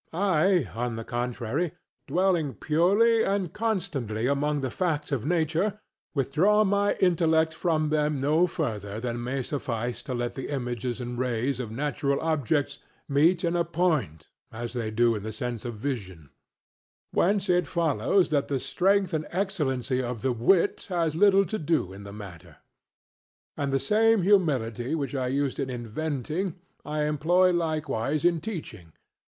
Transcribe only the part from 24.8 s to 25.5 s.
which I